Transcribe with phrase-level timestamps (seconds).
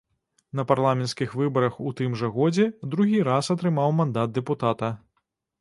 [0.59, 2.65] На парламенцкіх выбарах у тым жа годзе
[2.95, 4.95] другі раз атрымаў мандат дэпутата.